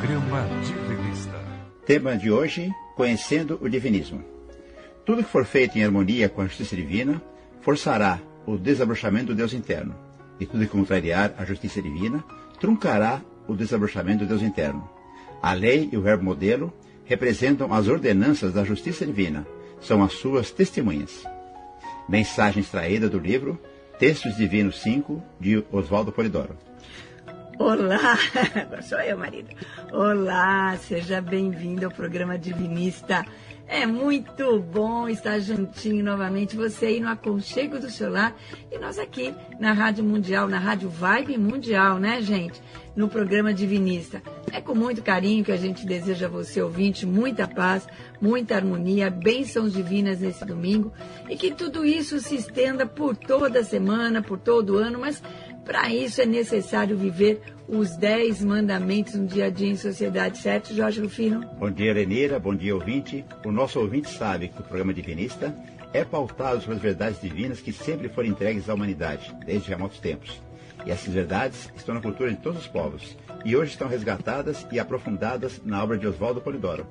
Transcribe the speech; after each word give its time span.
Programa 0.00 0.48
Divinista. 0.64 1.38
Tema 1.84 2.16
de 2.16 2.30
hoje: 2.30 2.70
Conhecendo 2.96 3.58
o 3.60 3.68
Divinismo. 3.68 4.24
Tudo 5.04 5.22
que 5.22 5.28
for 5.28 5.44
feito 5.44 5.76
em 5.76 5.84
harmonia 5.84 6.26
com 6.26 6.40
a 6.40 6.46
justiça 6.46 6.74
divina 6.74 7.20
forçará 7.60 8.18
o 8.46 8.56
desabrochamento 8.56 9.26
do 9.26 9.34
Deus 9.34 9.52
interno, 9.52 9.94
e 10.40 10.46
tudo 10.46 10.64
que 10.64 10.72
contrariar 10.72 11.34
a 11.36 11.44
justiça 11.44 11.82
divina 11.82 12.24
truncará 12.58 13.20
o 13.46 13.54
desabrochamento 13.54 14.24
do 14.24 14.28
Deus 14.28 14.40
interno. 14.40 14.88
A 15.42 15.52
lei 15.52 15.90
e 15.92 15.98
o 15.98 16.02
verbo 16.02 16.24
modelo 16.24 16.72
representam 17.04 17.70
as 17.74 17.86
ordenanças 17.86 18.54
da 18.54 18.64
justiça 18.64 19.04
divina, 19.04 19.46
são 19.82 20.02
as 20.02 20.14
suas 20.14 20.50
testemunhas. 20.50 21.24
Mensagem 22.08 22.62
extraída 22.62 23.06
do 23.06 23.18
livro 23.18 23.60
Textos 23.98 24.34
Divinos 24.34 24.80
5, 24.80 25.22
de 25.38 25.62
Oswaldo 25.70 26.10
Polidoro. 26.10 26.69
Olá, 27.60 28.16
sou 28.80 28.98
eu, 29.00 29.18
marido. 29.18 29.50
Olá, 29.92 30.74
seja 30.78 31.20
bem-vindo 31.20 31.84
ao 31.84 31.92
programa 31.92 32.38
Divinista. 32.38 33.22
É 33.68 33.84
muito 33.84 34.58
bom 34.60 35.06
estar 35.06 35.38
juntinho 35.40 36.02
novamente, 36.02 36.56
você 36.56 36.86
aí 36.86 37.00
no 37.00 37.10
aconchego 37.10 37.78
do 37.78 37.90
seu 37.90 38.10
lar 38.10 38.34
e 38.72 38.78
nós 38.78 38.98
aqui 38.98 39.34
na 39.60 39.74
Rádio 39.74 40.02
Mundial, 40.02 40.48
na 40.48 40.58
Rádio 40.58 40.88
Vibe 40.88 41.36
Mundial, 41.36 41.98
né, 41.98 42.22
gente? 42.22 42.60
No 42.96 43.08
programa 43.08 43.52
Divinista. 43.52 44.22
É 44.50 44.60
com 44.60 44.74
muito 44.74 45.02
carinho 45.02 45.44
que 45.44 45.52
a 45.52 45.56
gente 45.56 45.86
deseja 45.86 46.26
a 46.26 46.30
você, 46.30 46.60
ouvinte, 46.62 47.06
muita 47.06 47.46
paz, 47.46 47.86
muita 48.20 48.56
harmonia, 48.56 49.10
bênçãos 49.10 49.72
divinas 49.72 50.20
nesse 50.20 50.44
domingo 50.44 50.92
e 51.28 51.36
que 51.36 51.54
tudo 51.54 51.84
isso 51.84 52.18
se 52.18 52.34
estenda 52.34 52.86
por 52.86 53.14
toda 53.14 53.60
a 53.60 53.64
semana, 53.64 54.20
por 54.22 54.38
todo 54.38 54.74
o 54.74 54.78
ano, 54.78 54.98
mas 54.98 55.22
para 55.64 55.92
isso 55.92 56.20
é 56.20 56.26
necessário 56.26 56.96
viver 56.96 57.40
os 57.68 57.96
dez 57.96 58.42
mandamentos 58.42 59.14
no 59.14 59.26
dia 59.26 59.46
a 59.46 59.50
dia 59.50 59.68
em 59.68 59.76
sociedade, 59.76 60.38
certo, 60.38 60.74
Jorge 60.74 61.00
Rufino? 61.00 61.46
Bom 61.58 61.70
dia, 61.70 61.92
Lenira. 61.92 62.38
Bom 62.38 62.54
dia, 62.54 62.74
ouvinte. 62.74 63.24
O 63.44 63.52
nosso 63.52 63.78
ouvinte 63.78 64.08
sabe 64.08 64.48
que 64.48 64.60
o 64.60 64.64
programa 64.64 64.92
Divinista 64.92 65.54
é 65.92 66.04
pautado 66.04 66.60
sobre 66.60 66.76
as 66.76 66.82
verdades 66.82 67.20
divinas 67.20 67.60
que 67.60 67.72
sempre 67.72 68.08
foram 68.08 68.28
entregues 68.28 68.68
à 68.68 68.74
humanidade, 68.74 69.34
desde 69.44 69.68
remotos 69.68 69.98
tempos. 69.98 70.40
E 70.84 70.90
essas 70.90 71.12
verdades 71.12 71.70
estão 71.76 71.94
na 71.94 72.00
cultura 72.00 72.30
de 72.30 72.38
todos 72.38 72.60
os 72.60 72.66
povos 72.66 73.16
e 73.44 73.56
hoje 73.56 73.72
estão 73.72 73.88
resgatadas 73.88 74.66
e 74.72 74.78
aprofundadas 74.78 75.60
na 75.64 75.82
obra 75.82 75.98
de 75.98 76.06
Oswaldo 76.06 76.40
Polidoro. 76.40 76.86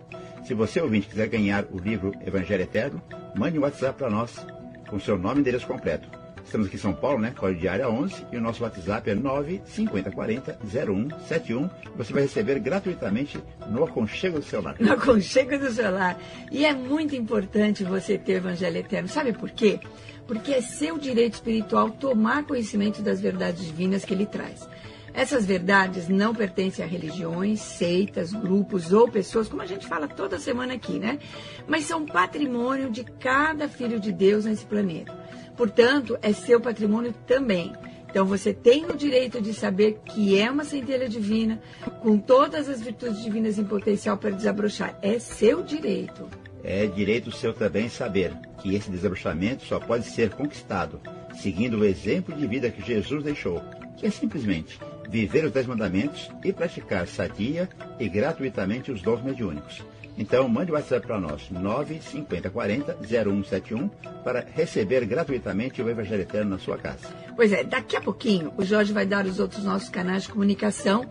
Se 0.45 0.53
você, 0.53 0.79
ouvinte, 0.79 1.07
quiser 1.07 1.27
ganhar 1.27 1.65
o 1.71 1.77
livro 1.77 2.13
Evangelho 2.25 2.63
Eterno, 2.63 3.01
mande 3.35 3.57
um 3.57 3.63
WhatsApp 3.63 3.97
para 3.97 4.09
nós 4.09 4.45
com 4.89 4.99
seu 4.99 5.17
nome 5.17 5.37
e 5.37 5.41
endereço 5.41 5.67
completo. 5.67 6.18
Estamos 6.49 6.65
aqui 6.65 6.77
em 6.77 6.79
São 6.79 6.93
Paulo, 6.93 7.19
né? 7.19 7.31
Código 7.37 7.61
de 7.61 7.67
área 7.67 7.87
11 7.87 8.25
e 8.31 8.37
o 8.37 8.41
nosso 8.41 8.63
WhatsApp 8.63 9.07
é 9.07 9.13
95040 9.13 10.57
0171. 10.65 11.69
Você 11.95 12.11
vai 12.11 12.23
receber 12.23 12.57
gratuitamente 12.57 13.39
no 13.69 13.83
aconchego 13.83 14.39
do 14.39 14.43
celular. 14.43 14.75
No 14.79 14.93
aconchego 14.93 15.59
do 15.59 15.69
celular. 15.69 16.19
E 16.51 16.65
é 16.65 16.73
muito 16.73 17.15
importante 17.15 17.83
você 17.83 18.17
ter 18.17 18.33
o 18.33 18.37
Evangelho 18.37 18.77
Eterno. 18.77 19.07
Sabe 19.07 19.31
por 19.31 19.51
quê? 19.51 19.79
Porque 20.25 20.53
é 20.53 20.61
seu 20.61 20.97
direito 20.97 21.35
espiritual 21.35 21.91
tomar 21.91 22.43
conhecimento 22.43 23.03
das 23.03 23.21
verdades 23.21 23.67
divinas 23.67 24.03
que 24.03 24.15
ele 24.15 24.25
traz. 24.25 24.67
Essas 25.13 25.45
verdades 25.45 26.07
não 26.07 26.33
pertencem 26.33 26.83
a 26.83 26.87
religiões, 26.87 27.59
seitas, 27.59 28.31
grupos 28.31 28.93
ou 28.93 29.07
pessoas, 29.07 29.47
como 29.47 29.61
a 29.61 29.65
gente 29.65 29.87
fala 29.87 30.07
toda 30.07 30.39
semana 30.39 30.73
aqui, 30.73 30.99
né? 30.99 31.19
Mas 31.67 31.85
são 31.85 32.05
patrimônio 32.05 32.89
de 32.89 33.03
cada 33.03 33.67
filho 33.67 33.99
de 33.99 34.11
Deus 34.11 34.45
nesse 34.45 34.65
planeta. 34.65 35.13
Portanto, 35.57 36.17
é 36.21 36.31
seu 36.31 36.61
patrimônio 36.61 37.13
também. 37.27 37.73
Então 38.09 38.25
você 38.25 38.53
tem 38.53 38.85
o 38.85 38.95
direito 38.95 39.39
de 39.39 39.53
saber 39.53 39.99
que 40.03 40.39
é 40.39 40.49
uma 40.49 40.63
centelha 40.63 41.07
divina, 41.07 41.61
com 42.01 42.17
todas 42.17 42.67
as 42.67 42.81
virtudes 42.81 43.21
divinas 43.23 43.59
em 43.59 43.63
potencial 43.63 44.17
para 44.17 44.31
desabrochar. 44.31 44.97
É 45.01 45.19
seu 45.19 45.61
direito. 45.61 46.27
É 46.63 46.87
direito 46.87 47.31
seu 47.31 47.53
também 47.53 47.87
saber 47.87 48.33
que 48.61 48.75
esse 48.75 48.89
desabrochamento 48.89 49.63
só 49.63 49.79
pode 49.79 50.05
ser 50.05 50.31
conquistado 50.31 50.99
seguindo 51.35 51.77
o 51.77 51.85
exemplo 51.85 52.35
de 52.35 52.45
vida 52.47 52.69
que 52.69 52.81
Jesus 52.81 53.23
deixou, 53.23 53.61
que 53.95 54.07
é 54.07 54.09
simplesmente 54.09 54.79
viver 55.09 55.43
os 55.45 55.51
dez 55.51 55.65
mandamentos 55.65 56.29
e 56.43 56.53
praticar 56.53 57.07
sadia 57.07 57.67
e 57.99 58.07
gratuitamente 58.07 58.91
os 58.91 59.01
dons 59.01 59.23
mediúnicos. 59.23 59.83
Então, 60.17 60.47
mande 60.49 60.69
o 60.69 60.75
WhatsApp 60.75 61.07
para 61.07 61.19
nós, 61.19 61.49
95040-0171, 61.49 63.89
para 64.21 64.45
receber 64.53 65.05
gratuitamente 65.05 65.81
o 65.81 65.89
Evangelho 65.89 66.23
Eterno 66.23 66.51
na 66.51 66.59
sua 66.59 66.77
casa. 66.77 67.07
Pois 67.37 67.53
é, 67.53 67.63
daqui 67.63 67.95
a 67.95 68.01
pouquinho 68.01 68.51
o 68.57 68.65
Jorge 68.65 68.91
vai 68.91 69.05
dar 69.05 69.25
os 69.25 69.39
outros 69.39 69.63
nossos 69.63 69.87
canais 69.87 70.23
de 70.23 70.29
comunicação. 70.29 71.09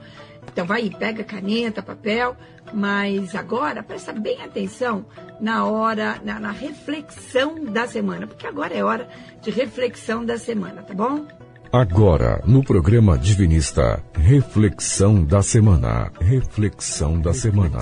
Então, 0.53 0.67
vai 0.67 0.83
aí, 0.83 0.91
pega 0.91 1.25
caneta, 1.25 1.83
papel, 1.83 2.37
mas 2.73 3.35
agora 3.35 3.83
presta 3.83 4.13
bem 4.13 4.43
atenção 4.43 5.07
na 5.41 5.65
hora, 5.65 6.21
na, 6.23 6.39
na 6.39 6.51
reflexão 6.51 7.65
da 7.65 7.87
semana, 7.87 8.27
porque 8.27 8.47
agora 8.47 8.75
é 8.75 8.85
hora 8.85 9.09
de 9.41 9.51
reflexão 9.51 10.23
da 10.23 10.37
semana, 10.37 10.83
tá 10.83 10.93
bom? 10.93 11.27
Agora, 11.71 12.43
no 12.47 12.65
programa 12.65 13.19
Divinista, 13.19 14.03
reflexão 14.15 15.23
da 15.23 15.43
semana. 15.43 16.11
Reflexão 16.19 17.21
da 17.21 17.35
semana. 17.35 17.79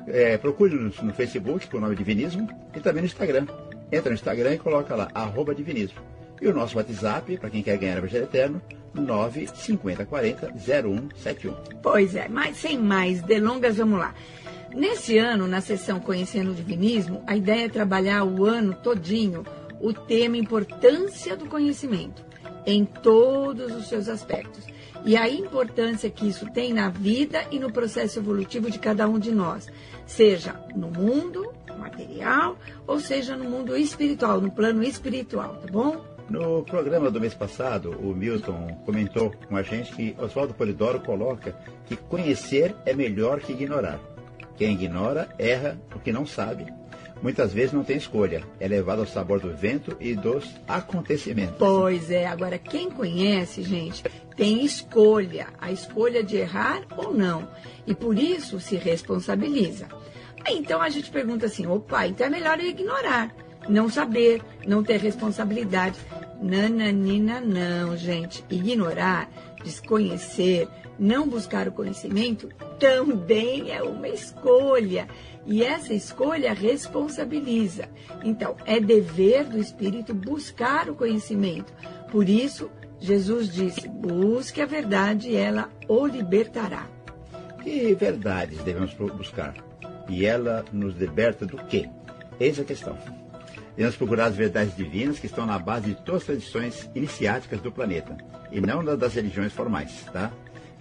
É, 0.08 0.36
Procure-nos 0.38 1.00
no 1.02 1.12
Facebook 1.12 1.68
com 1.68 1.76
o 1.76 1.80
nome 1.80 1.94
Divinismo 1.94 2.48
e 2.74 2.80
também 2.80 3.02
no 3.02 3.06
Instagram. 3.06 3.46
Entra 3.92 4.10
no 4.10 4.14
Instagram 4.14 4.54
e 4.54 4.58
coloca 4.58 4.96
lá, 4.96 5.08
arroba 5.14 5.54
Divinismo. 5.54 6.00
E 6.40 6.48
o 6.48 6.54
nosso 6.54 6.76
WhatsApp, 6.76 7.38
para 7.38 7.50
quem 7.50 7.62
quer 7.62 7.78
ganhar 7.78 7.96
o 7.96 7.98
Evangelho 7.98 8.24
Eterno, 8.24 8.60
95040 9.00 10.52
0171. 10.58 11.54
Pois 11.82 12.14
é, 12.14 12.28
mas 12.28 12.56
sem 12.56 12.78
mais 12.78 13.22
delongas, 13.22 13.76
vamos 13.76 13.98
lá. 13.98 14.14
Nesse 14.74 15.16
ano, 15.16 15.46
na 15.46 15.60
sessão 15.60 16.00
Conhecendo 16.00 16.50
o 16.50 16.54
Divinismo, 16.54 17.22
a 17.26 17.36
ideia 17.36 17.66
é 17.66 17.68
trabalhar 17.68 18.24
o 18.24 18.44
ano 18.44 18.74
todinho 18.74 19.44
o 19.80 19.92
tema 19.92 20.36
importância 20.36 21.36
do 21.36 21.46
conhecimento 21.46 22.24
em 22.64 22.84
todos 22.84 23.74
os 23.74 23.88
seus 23.88 24.08
aspectos 24.08 24.64
e 25.04 25.16
a 25.16 25.28
importância 25.28 26.10
que 26.10 26.26
isso 26.26 26.50
tem 26.50 26.72
na 26.72 26.88
vida 26.88 27.46
e 27.50 27.58
no 27.58 27.70
processo 27.70 28.18
evolutivo 28.18 28.70
de 28.70 28.78
cada 28.78 29.08
um 29.08 29.18
de 29.18 29.30
nós, 29.30 29.68
seja 30.04 30.60
no 30.74 30.90
mundo 30.90 31.52
material 31.78 32.58
ou 32.86 32.98
seja 32.98 33.36
no 33.36 33.48
mundo 33.48 33.76
espiritual, 33.76 34.40
no 34.40 34.50
plano 34.50 34.82
espiritual, 34.82 35.56
tá 35.56 35.70
bom? 35.70 36.15
No 36.28 36.64
programa 36.64 37.08
do 37.08 37.20
mês 37.20 37.34
passado, 37.34 37.90
o 38.00 38.12
Milton 38.12 38.80
comentou 38.84 39.32
com 39.48 39.56
a 39.56 39.62
gente 39.62 39.92
que 39.94 40.16
Oswaldo 40.18 40.54
Polidoro 40.54 40.98
coloca 40.98 41.56
que 41.86 41.94
conhecer 41.94 42.74
é 42.84 42.92
melhor 42.92 43.38
que 43.40 43.52
ignorar. 43.52 44.00
Quem 44.56 44.72
ignora 44.72 45.28
erra 45.38 45.78
porque 45.88 46.12
não 46.12 46.26
sabe. 46.26 46.66
Muitas 47.22 47.52
vezes 47.52 47.72
não 47.72 47.84
tem 47.84 47.96
escolha, 47.96 48.42
é 48.58 48.66
levado 48.66 49.00
ao 49.00 49.06
sabor 49.06 49.40
do 49.40 49.54
vento 49.54 49.96
e 50.00 50.14
dos 50.14 50.44
acontecimentos. 50.66 51.56
Pois 51.58 52.10
é, 52.10 52.26
agora 52.26 52.58
quem 52.58 52.90
conhece, 52.90 53.62
gente, 53.62 54.02
tem 54.36 54.64
escolha, 54.64 55.46
a 55.60 55.70
escolha 55.70 56.22
de 56.24 56.36
errar 56.36 56.82
ou 56.96 57.14
não, 57.14 57.48
e 57.86 57.94
por 57.94 58.18
isso 58.18 58.58
se 58.60 58.76
responsabiliza. 58.76 59.86
Então 60.48 60.82
a 60.82 60.90
gente 60.90 61.10
pergunta 61.10 61.46
assim: 61.46 61.66
opa, 61.66 62.06
então 62.06 62.26
é 62.26 62.30
melhor 62.30 62.60
ignorar 62.60 63.32
não 63.68 63.88
saber, 63.88 64.42
não 64.66 64.82
ter 64.82 64.98
responsabilidade. 64.98 65.98
Nananina, 66.40 67.40
não, 67.40 67.96
gente. 67.96 68.44
Ignorar, 68.50 69.30
desconhecer, 69.64 70.68
não 70.98 71.28
buscar 71.28 71.68
o 71.68 71.72
conhecimento 71.72 72.48
também 72.78 73.70
é 73.70 73.82
uma 73.82 74.08
escolha. 74.08 75.08
E 75.46 75.62
essa 75.62 75.94
escolha 75.94 76.52
responsabiliza. 76.52 77.88
Então, 78.24 78.56
é 78.64 78.80
dever 78.80 79.44
do 79.44 79.58
espírito 79.58 80.12
buscar 80.12 80.90
o 80.90 80.94
conhecimento. 80.94 81.72
Por 82.10 82.28
isso, 82.28 82.70
Jesus 82.98 83.52
disse: 83.52 83.88
busque 83.88 84.60
a 84.60 84.66
verdade 84.66 85.30
e 85.30 85.36
ela 85.36 85.70
o 85.88 86.06
libertará. 86.06 86.86
Que 87.62 87.94
verdades 87.94 88.62
devemos 88.62 88.94
buscar? 88.94 89.54
E 90.08 90.24
ela 90.24 90.64
nos 90.72 90.96
liberta 90.96 91.44
do 91.44 91.56
quê? 91.56 91.88
Eis 92.38 92.58
a 92.58 92.64
questão. 92.64 92.96
Devemos 93.76 93.96
procurar 93.96 94.26
as 94.26 94.36
verdades 94.36 94.74
divinas 94.74 95.18
que 95.18 95.26
estão 95.26 95.44
na 95.44 95.58
base 95.58 95.88
de 95.88 95.94
todas 95.96 96.22
as 96.22 96.26
tradições 96.26 96.90
iniciáticas 96.94 97.60
do 97.60 97.70
planeta, 97.70 98.16
e 98.50 98.60
não 98.60 98.82
das 98.96 99.14
religiões 99.14 99.52
formais, 99.52 100.04
tá? 100.12 100.32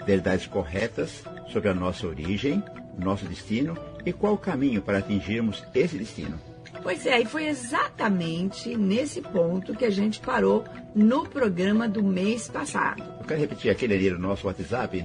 Verdades 0.06 0.48
corretas 0.48 1.24
sobre 1.52 1.70
a 1.70 1.74
nossa 1.74 2.08
origem, 2.08 2.64
nosso 2.98 3.26
destino 3.26 3.78
e 4.06 4.14
qual 4.14 4.34
o 4.34 4.38
caminho 4.38 4.82
para 4.82 5.00
atingirmos 5.00 5.64
esse 5.74 5.98
destino. 5.98 6.40
Pois 6.82 7.06
é, 7.06 7.20
e 7.20 7.26
foi 7.26 7.48
exatamente 7.48 8.78
nesse 8.78 9.22
ponto 9.22 9.76
que 9.76 9.86
a 9.86 9.90
gente 9.90 10.20
parou 10.20 10.64
no 10.94 11.26
programa 11.26 11.90
do 11.90 12.04
mês 12.04 12.48
passado. 12.48 13.04
Eu 13.20 13.26
quero 13.26 13.42
repetir 13.42 13.72
aquele 13.72 13.96
ali 13.96 14.10
no 14.12 14.20
nosso 14.20 14.46
WhatsApp, 14.48 15.04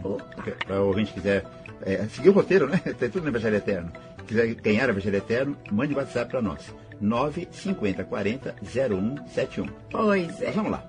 para 0.67 0.83
o 0.83 0.89
ouvinte 0.89 1.13
quiser 1.13 1.45
é, 1.83 2.07
seguir 2.09 2.29
o 2.29 2.33
roteiro, 2.33 2.69
né? 2.69 2.79
Tem 2.99 3.09
tudo 3.09 3.23
no 3.23 3.31
Evangelho 3.31 3.57
Eterno. 3.57 3.93
Quiser 4.27 4.55
ganhar 4.55 4.89
o 4.89 4.93
Evangelho 4.93 5.17
Eterno, 5.17 5.57
mande 5.73 5.95
o 5.95 5.97
WhatsApp 5.97 6.31
para 6.31 6.43
nós. 6.43 6.73
95040 7.01 8.57
0171. 8.63 9.67
Pois 9.91 10.43
é. 10.43 10.47
Mas 10.47 10.55
vamos 10.55 10.73
lá. 10.73 10.89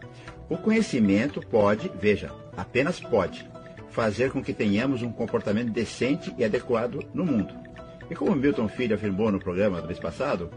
O 0.50 0.58
conhecimento 0.58 1.40
pode, 1.40 1.90
veja, 2.00 2.30
apenas 2.58 3.00
pode, 3.00 3.50
fazer 3.90 4.32
com 4.32 4.44
que 4.44 4.54
tenhamos 4.54 5.02
um 5.02 5.12
comportamento 5.12 5.72
decente 5.72 6.34
e 6.38 6.44
adequado 6.44 7.00
no 7.14 7.26
mundo. 7.26 7.54
E 8.10 8.16
como 8.16 8.36
Milton 8.36 8.68
Filho 8.68 8.96
afirmou 8.96 9.32
no 9.32 9.40
programa 9.40 9.82
do 9.82 9.88
mês 9.88 10.00
passado, 10.00 10.50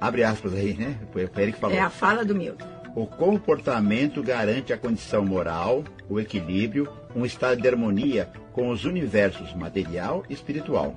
abre 0.00 0.22
aspas 0.22 0.54
aí, 0.54 0.74
né? 0.74 0.96
Foi 1.12 1.28
ele 1.38 1.52
que 1.52 1.58
falou. 1.58 1.76
É 1.76 1.80
a 1.80 1.90
fala 1.90 2.24
do 2.24 2.34
Milton. 2.34 2.64
O 2.94 3.06
comportamento 3.06 4.22
garante 4.22 4.72
a 4.72 4.78
condição 4.78 5.24
moral, 5.24 5.84
o 6.08 6.18
equilíbrio, 6.18 6.88
um 7.14 7.24
estado 7.24 7.60
de 7.60 7.68
harmonia 7.68 8.28
com 8.52 8.68
os 8.68 8.84
universos 8.84 9.54
material 9.54 10.24
e 10.28 10.34
espiritual. 10.34 10.94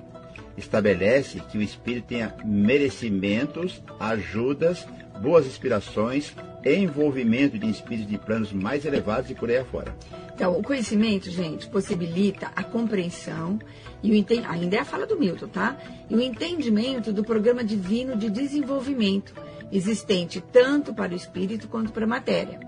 Estabelece 0.56 1.40
que 1.40 1.58
o 1.58 1.62
espírito 1.62 2.08
tenha 2.08 2.34
merecimentos, 2.44 3.82
ajudas, 3.98 4.86
boas 5.20 5.46
inspirações, 5.46 6.34
envolvimento 6.64 7.58
de 7.58 7.68
espíritos 7.68 8.10
de 8.10 8.18
planos 8.18 8.52
mais 8.52 8.84
elevados 8.84 9.30
e 9.30 9.34
por 9.34 9.50
aí 9.50 9.58
afora. 9.58 9.94
Então, 10.34 10.58
o 10.58 10.62
conhecimento, 10.62 11.30
gente, 11.30 11.68
possibilita 11.68 12.50
a 12.56 12.64
compreensão 12.64 13.58
e 14.02 14.10
o 14.10 14.14
enten... 14.14 14.44
ainda 14.46 14.76
é 14.76 14.80
a 14.80 14.84
fala 14.84 15.06
do 15.06 15.18
Milton, 15.18 15.48
tá? 15.48 15.76
E 16.10 16.14
o 16.14 16.20
entendimento 16.20 17.12
do 17.12 17.22
programa 17.22 17.62
divino 17.62 18.16
de 18.16 18.28
desenvolvimento 18.28 19.32
existente 19.70 20.42
tanto 20.52 20.92
para 20.92 21.12
o 21.12 21.16
espírito 21.16 21.68
quanto 21.68 21.92
para 21.92 22.04
a 22.04 22.08
matéria. 22.08 22.60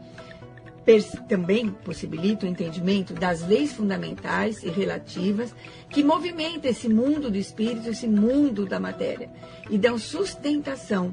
Também 1.29 1.69
possibilita 1.69 2.47
o 2.47 2.49
entendimento 2.49 3.13
das 3.13 3.45
leis 3.47 3.73
fundamentais 3.73 4.63
e 4.63 4.69
relativas 4.69 5.53
que 5.91 6.05
movimentam 6.05 6.71
esse 6.71 6.89
mundo 6.89 7.29
do 7.29 7.37
espírito, 7.37 7.89
esse 7.89 8.07
mundo 8.07 8.65
da 8.65 8.79
matéria, 8.79 9.29
e 9.69 9.77
dão 9.77 9.99
sustentação. 9.99 11.13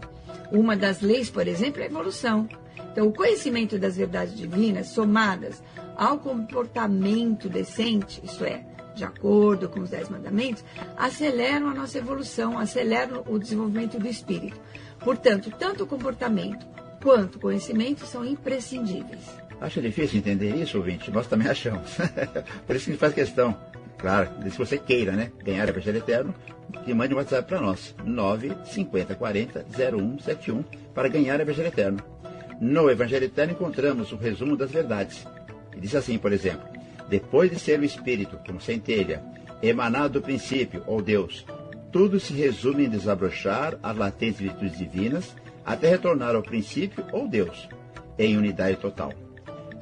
Uma 0.51 0.75
das 0.77 1.01
leis, 1.01 1.31
por 1.31 1.47
exemplo, 1.47 1.81
é 1.81 1.85
a 1.85 1.87
evolução. 1.87 2.47
Então, 2.91 3.07
o 3.07 3.13
conhecimento 3.13 3.79
das 3.79 3.97
verdades 3.97 4.37
divinas, 4.37 4.89
somadas 4.89 5.63
ao 5.95 6.19
comportamento 6.19 7.49
decente, 7.49 8.21
isto 8.23 8.45
é, 8.45 8.63
de 8.93 9.03
acordo 9.03 9.67
com 9.67 9.79
os 9.79 9.89
Dez 9.89 10.07
Mandamentos, 10.07 10.63
aceleram 10.95 11.69
a 11.69 11.73
nossa 11.73 11.97
evolução, 11.97 12.59
aceleram 12.59 13.23
o 13.27 13.39
desenvolvimento 13.39 13.97
do 13.97 14.07
espírito. 14.07 14.59
Portanto, 14.99 15.51
tanto 15.57 15.83
o 15.83 15.87
comportamento 15.87 16.63
quanto 17.01 17.37
o 17.37 17.39
conhecimento 17.39 18.05
são 18.05 18.23
imprescindíveis. 18.23 19.41
Acha 19.63 19.81
difícil 19.81 20.19
entender 20.19 20.53
isso, 20.57 20.77
ouvinte? 20.77 21.09
Nós 21.09 21.25
também 21.25 21.47
achamos. 21.47 21.95
Por 22.67 22.75
isso 22.75 22.83
que 22.85 22.91
a 22.91 22.93
gente 22.93 22.97
faz 22.97 23.13
questão. 23.13 23.57
Claro, 23.97 24.29
se 24.43 24.57
você 24.57 24.77
queira, 24.77 25.13
né, 25.13 25.31
ganhar 25.41 25.65
o 25.65 25.69
Evangelho 25.69 25.99
Eterno, 25.99 26.35
que 26.83 26.93
mande 26.93 27.13
um 27.13 27.17
WhatsApp 27.17 27.47
para 27.47 27.61
nós, 27.61 27.95
95040 28.03 29.65
0171, 29.73 30.65
para 30.93 31.07
ganhar 31.07 31.39
o 31.39 31.43
Evangelho 31.43 31.69
Eterno. 31.69 32.03
No 32.59 32.91
Evangelho 32.91 33.23
Eterno 33.23 33.53
encontramos 33.53 34.11
o 34.11 34.17
resumo 34.17 34.57
das 34.57 34.69
verdades. 34.69 35.25
E 35.73 35.79
diz 35.79 35.95
assim, 35.95 36.17
por 36.17 36.33
exemplo, 36.33 36.67
depois 37.07 37.49
de 37.49 37.57
ser 37.57 37.79
o 37.79 37.85
Espírito, 37.85 38.37
como 38.45 38.59
centelha, 38.59 39.23
emanado 39.61 40.19
do 40.19 40.21
princípio, 40.21 40.83
ou 40.85 41.01
Deus, 41.01 41.45
tudo 41.89 42.19
se 42.19 42.33
resume 42.33 42.83
em 42.83 42.89
desabrochar 42.89 43.79
as 43.81 43.95
latentes 43.95 44.41
virtudes 44.41 44.77
divinas 44.77 45.33
até 45.65 45.87
retornar 45.87 46.35
ao 46.35 46.43
princípio 46.43 47.05
ou 47.13 47.29
Deus, 47.29 47.69
em 48.19 48.35
unidade 48.35 48.75
total. 48.75 49.22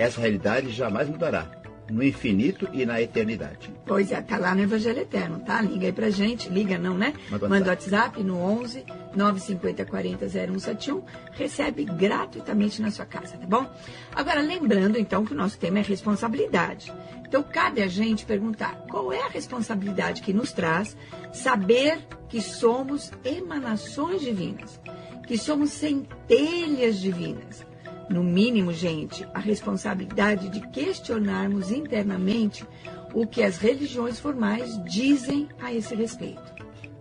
Essa 0.01 0.19
realidade 0.19 0.71
jamais 0.71 1.07
mudará, 1.07 1.45
no 1.87 2.01
infinito 2.01 2.67
e 2.73 2.87
na 2.87 2.99
eternidade. 2.99 3.71
Pois 3.85 4.11
é, 4.11 4.19
tá 4.19 4.35
lá 4.35 4.55
no 4.55 4.63
Evangelho 4.63 4.97
Eterno, 4.97 5.41
tá? 5.41 5.61
Liga 5.61 5.85
aí 5.85 5.93
pra 5.93 6.09
gente, 6.09 6.49
liga 6.49 6.75
não, 6.75 6.97
né? 6.97 7.13
Manda, 7.29 7.47
Manda 7.47 7.69
WhatsApp 7.69 8.23
no 8.23 8.35
11 8.35 8.83
950 9.15 9.85
40 9.85 10.25
0171, 10.27 11.03
recebe 11.33 11.85
gratuitamente 11.85 12.81
na 12.81 12.89
sua 12.89 13.05
casa, 13.05 13.37
tá 13.37 13.45
bom? 13.45 13.69
Agora, 14.15 14.41
lembrando 14.41 14.97
então 14.97 15.23
que 15.23 15.33
o 15.33 15.37
nosso 15.37 15.59
tema 15.59 15.77
é 15.77 15.83
responsabilidade. 15.83 16.91
Então, 17.27 17.43
cabe 17.43 17.83
a 17.83 17.87
gente 17.87 18.25
perguntar 18.25 18.83
qual 18.89 19.13
é 19.13 19.21
a 19.21 19.29
responsabilidade 19.29 20.23
que 20.23 20.33
nos 20.33 20.51
traz 20.51 20.97
saber 21.31 21.99
que 22.27 22.41
somos 22.41 23.11
emanações 23.23 24.21
divinas, 24.21 24.81
que 25.27 25.37
somos 25.37 25.69
centelhas 25.69 26.97
divinas. 26.97 27.69
No 28.11 28.21
mínimo, 28.21 28.73
gente, 28.73 29.25
a 29.33 29.39
responsabilidade 29.39 30.49
de 30.49 30.59
questionarmos 30.67 31.71
internamente 31.71 32.65
o 33.13 33.25
que 33.25 33.41
as 33.41 33.57
religiões 33.57 34.19
formais 34.19 34.77
dizem 34.83 35.47
a 35.61 35.73
esse 35.73 35.95
respeito. 35.95 36.43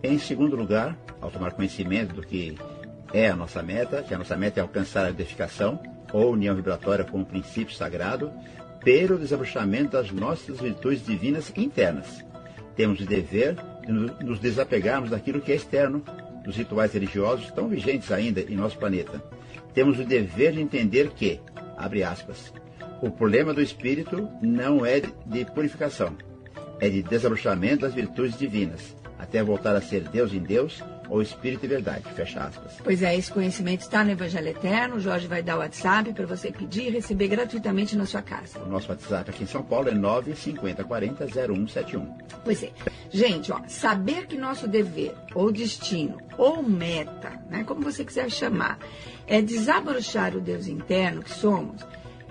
Em 0.05 0.21
segundo 0.21 0.55
lugar, 0.55 0.97
ao 1.21 1.29
tomar 1.29 1.51
conhecimento 1.51 2.15
do 2.15 2.23
que 2.23 2.57
é 3.13 3.29
a 3.29 3.35
nossa 3.35 3.61
meta, 3.61 4.05
que 4.05 4.15
a 4.15 4.19
nossa 4.19 4.37
meta 4.37 4.61
é 4.61 4.63
alcançar 4.63 5.05
a 5.05 5.11
edificação 5.11 5.81
ou 6.13 6.31
união 6.31 6.55
vibratória 6.55 7.05
com 7.05 7.21
o 7.21 7.27
princípio 7.27 7.75
sagrado, 7.75 8.33
pelo 8.85 9.19
desabrochamento 9.19 9.91
das 9.91 10.13
nossas 10.13 10.61
virtudes 10.61 11.05
divinas 11.05 11.53
internas. 11.57 12.25
Temos 12.77 13.01
o 13.01 13.05
dever 13.05 13.57
de 13.85 13.93
nos 14.25 14.39
desapegarmos 14.39 15.11
daquilo 15.11 15.41
que 15.41 15.51
é 15.51 15.57
externo, 15.57 16.05
dos 16.45 16.57
rituais 16.57 16.93
religiosos 16.93 17.51
tão 17.51 17.69
vigentes 17.69 18.13
ainda 18.13 18.41
em 18.41 18.55
nosso 18.55 18.79
planeta. 18.79 19.21
Temos 19.75 19.99
o 19.99 20.05
dever 20.05 20.53
de 20.53 20.61
entender 20.61 21.11
que, 21.11 21.41
abre 21.77 22.03
aspas, 22.03 22.53
o 23.01 23.11
problema 23.11 23.55
do 23.55 23.63
espírito 23.63 24.29
não 24.43 24.85
é 24.85 25.01
de 25.01 25.45
purificação, 25.47 26.15
é 26.81 26.89
de 26.89 27.03
desabrochamento 27.03 27.83
das 27.83 27.95
virtudes 27.95 28.39
divinas, 28.39 28.95
até 29.19 29.43
voltar 29.43 29.77
a 29.77 29.81
ser 29.81 30.03
Deus 30.09 30.33
em 30.33 30.41
Deus 30.41 30.83
ou 31.09 31.21
Espírito 31.21 31.65
e 31.65 31.69
Verdade. 31.69 32.05
Fecha 32.15 32.41
aspas. 32.41 32.75
Pois 32.83 33.03
é, 33.03 33.17
esse 33.17 33.31
conhecimento 33.31 33.81
está 33.81 34.05
no 34.05 34.13
Evangelho 34.13 34.49
Eterno. 34.49 34.97
O 34.97 35.01
Jorge 35.01 35.27
vai 35.27 35.43
dar 35.43 35.57
o 35.57 35.59
WhatsApp 35.59 36.13
para 36.13 36.25
você 36.25 36.53
pedir 36.53 36.89
e 36.89 36.91
receber 36.91 37.29
gratuitamente 37.29 37.97
na 37.97 38.07
sua 38.07 38.23
casa. 38.23 38.59
O 38.61 38.69
nosso 38.69 38.89
WhatsApp 38.89 39.31
aqui 39.31 39.43
em 39.43 39.47
São 39.47 39.63
Paulo 39.63 39.89
é 39.89 39.95
95040 39.95 41.27
0171. 41.27 42.19
Pois 42.45 42.63
é. 42.63 42.71
Gente, 43.13 43.51
ó, 43.51 43.61
saber 43.67 44.27
que 44.27 44.39
nosso 44.39 44.69
dever, 44.69 45.15
ou 45.35 45.51
destino, 45.51 46.19
ou 46.39 46.63
meta, 46.63 47.43
né, 47.51 47.65
como 47.65 47.83
você 47.83 48.05
quiser 48.05 48.31
chamar, 48.31 48.79
é 49.27 49.43
desabrochar 49.43 50.37
o 50.37 50.41
Deus 50.41 50.69
interno 50.69 51.23
que 51.23 51.33
somos, 51.33 51.85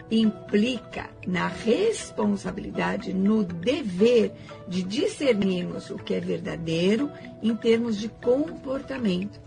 implica 0.09 1.09
na 1.27 1.47
responsabilidade, 1.47 3.13
no 3.13 3.43
dever 3.43 4.31
de 4.67 4.81
discernirmos 4.81 5.89
o 5.89 5.97
que 5.97 6.13
é 6.13 6.19
verdadeiro 6.19 7.11
em 7.43 7.55
termos 7.55 7.97
de 7.97 8.09
comportamento. 8.09 9.39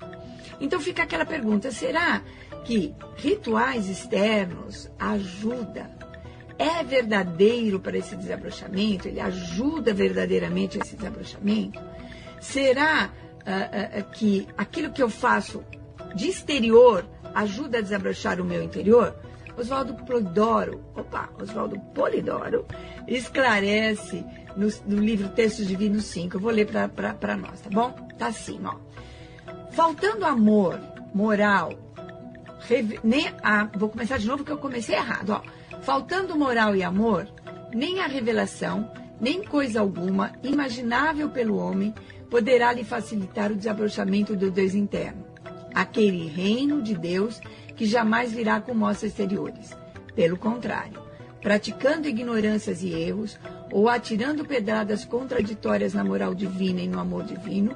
Então 0.61 0.81
fica 0.81 1.03
aquela 1.03 1.25
pergunta: 1.25 1.73
será 1.73 2.23
que 2.65 2.95
rituais 3.17 3.89
externos 3.89 4.91
ajudam? 4.99 6.02
É 6.59 6.83
verdadeiro 6.83 7.81
para 7.81 7.97
esse 7.97 8.17
desabrochamento? 8.17 9.09
Ele 9.09 9.21
ajuda 9.21 9.93
verdadeiramente 9.93 10.79
esse 10.79 10.97
desabrochamento? 10.97 11.81
Será 12.41 13.11
uh, 13.11 14.01
uh, 14.01 14.11
que 14.11 14.47
aquilo 14.57 14.93
que 14.93 15.03
eu 15.03 15.09
faço 15.09 15.65
de 16.15 16.29
exterior 16.29 17.05
ajuda 17.35 17.79
a 17.79 17.81
desabrochar 17.81 18.41
o 18.41 18.45
meu 18.45 18.63
interior? 18.63 19.17
Oswaldo 19.57 19.95
Polidoro, 19.95 20.83
opa, 20.95 21.29
Oswaldo 21.41 21.79
Polidoro, 21.95 22.67
esclarece 23.07 24.25
no, 24.57 24.69
no, 24.87 25.03
livro 25.03 25.29
Textos 25.31 25.67
Divinos 25.67 26.05
5. 26.07 26.37
Eu 26.37 26.41
vou 26.41 26.51
ler 26.51 26.67
para 26.67 27.37
nós, 27.37 27.61
tá 27.61 27.71
bom? 27.71 27.91
Tá 28.19 28.29
assim, 28.29 28.61
ó. 28.65 28.77
Faltando 29.73 30.25
amor, 30.25 30.81
moral, 31.15 31.73
nem 33.03 33.33
a, 33.43 33.69
vou 33.77 33.89
começar 33.89 34.19
de 34.19 34.27
novo 34.27 34.45
que 34.45 34.53
eu 34.53 34.59
comecei 34.59 34.95
errado, 34.95 35.31
ó. 35.31 35.62
Faltando 35.83 36.39
moral 36.39 36.77
e 36.77 36.83
amor, 36.85 37.29
nem 37.75 38.01
a 38.01 38.07
revelação, 38.07 38.89
nem 39.21 39.43
coisa 39.43 39.81
alguma 39.81 40.33
imaginável 40.41 41.29
pelo 41.29 41.57
homem 41.57 41.93
poderá 42.31 42.73
lhe 42.73 42.85
facilitar 42.85 43.51
o 43.51 43.57
desabrochamento 43.57 44.37
do 44.37 44.49
Deus 44.49 44.75
interno. 44.75 45.27
Aquele 45.75 46.29
reino 46.29 46.81
de 46.81 46.95
Deus 46.95 47.41
que 47.75 47.85
jamais 47.85 48.33
virá 48.33 48.61
com 48.61 48.73
mostras 48.73 49.11
exteriores. 49.11 49.77
Pelo 50.15 50.37
contrário, 50.37 51.03
praticando 51.41 52.09
ignorâncias 52.09 52.81
e 52.83 52.93
erros, 52.93 53.37
ou 53.73 53.89
atirando 53.89 54.45
pedradas 54.45 55.05
contraditórias 55.05 55.95
na 55.95 56.05
moral 56.05 56.33
divina 56.33 56.81
e 56.81 56.87
no 56.87 57.01
amor 57.01 57.25
divino, 57.25 57.75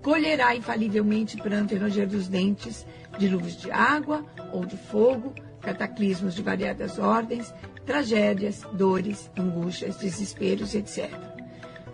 colherá 0.00 0.56
infalivelmente 0.56 1.36
pranto 1.36 1.74
e 1.74 1.76
ranger 1.76 2.08
dos 2.08 2.28
dentes, 2.28 2.86
dilúvios 3.18 3.60
de 3.60 3.70
água 3.70 4.24
ou 4.52 4.64
de 4.64 4.76
fogo, 4.76 5.34
cataclismos 5.62 6.34
de 6.34 6.42
variadas 6.42 6.98
ordens, 6.98 7.54
tragédias, 7.86 8.62
dores, 8.72 9.30
angústias, 9.38 9.96
desesperos, 9.96 10.74
etc. 10.74 11.10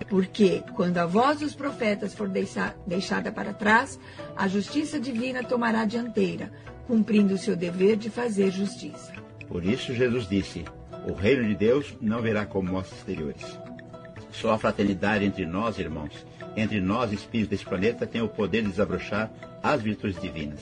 Porque, 0.08 0.62
quando 0.74 0.98
a 0.98 1.06
voz 1.06 1.40
dos 1.40 1.54
profetas 1.54 2.14
for 2.14 2.28
deixada 2.28 3.30
para 3.30 3.52
trás, 3.52 4.00
a 4.34 4.48
justiça 4.48 4.98
divina 4.98 5.44
tomará 5.44 5.84
dianteira, 5.84 6.50
cumprindo 6.86 7.34
o 7.34 7.38
seu 7.38 7.54
dever 7.54 7.96
de 7.96 8.08
fazer 8.08 8.50
justiça. 8.50 9.12
Por 9.46 9.64
isso, 9.64 9.94
Jesus 9.94 10.28
disse: 10.28 10.64
O 11.06 11.12
reino 11.12 11.46
de 11.46 11.54
Deus 11.54 11.94
não 12.00 12.22
verá 12.22 12.46
como 12.46 12.72
mostras 12.72 13.00
exteriores. 13.00 13.67
Só 14.40 14.52
a 14.52 14.58
fraternidade 14.58 15.24
entre 15.24 15.44
nós, 15.44 15.78
irmãos, 15.78 16.12
entre 16.56 16.80
nós, 16.80 17.12
espíritos 17.12 17.50
desse 17.50 17.64
planeta, 17.64 18.06
tem 18.06 18.22
o 18.22 18.28
poder 18.28 18.62
de 18.62 18.68
desabrochar 18.68 19.30
as 19.62 19.82
virtudes 19.82 20.20
divinas. 20.20 20.60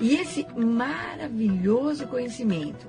E 0.00 0.16
esse 0.16 0.44
maravilhoso 0.56 2.06
conhecimento, 2.08 2.86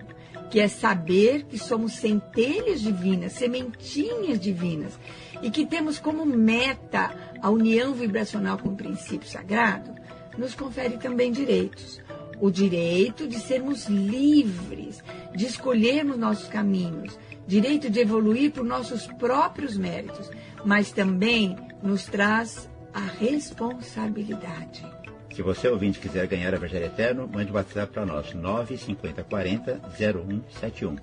que 0.49 0.59
é 0.59 0.67
saber 0.67 1.43
que 1.43 1.59
somos 1.59 1.93
centelhas 1.93 2.81
divinas, 2.81 3.33
sementinhas 3.33 4.39
divinas, 4.39 4.99
e 5.41 5.51
que 5.51 5.65
temos 5.65 5.99
como 5.99 6.25
meta 6.25 7.11
a 7.39 7.49
união 7.49 7.93
vibracional 7.93 8.57
com 8.57 8.69
o 8.69 8.75
princípio 8.75 9.29
sagrado, 9.29 9.93
nos 10.37 10.55
confere 10.55 10.97
também 10.97 11.31
direitos. 11.31 12.01
O 12.39 12.49
direito 12.49 13.27
de 13.27 13.39
sermos 13.39 13.85
livres, 13.85 15.03
de 15.35 15.45
escolhermos 15.45 16.17
nossos 16.17 16.47
caminhos, 16.47 17.17
direito 17.47 17.89
de 17.89 17.99
evoluir 17.99 18.51
por 18.51 18.63
nossos 18.63 19.07
próprios 19.07 19.77
méritos, 19.77 20.29
mas 20.65 20.91
também 20.91 21.55
nos 21.81 22.05
traz 22.05 22.69
a 22.93 23.01
responsabilidade. 23.01 24.85
Se 25.33 25.41
você 25.41 25.67
ouvinte 25.67 25.99
quiser 25.99 26.27
ganhar 26.27 26.53
a 26.53 26.57
Evangelho 26.57 26.85
Eterno, 26.85 27.29
mande 27.31 27.51
um 27.51 27.55
WhatsApp 27.55 27.91
para 27.91 28.05
nós, 28.05 28.33
95040 28.33 29.81
0171. 29.97 30.95